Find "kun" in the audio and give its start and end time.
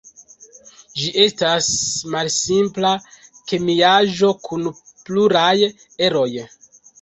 4.49-4.67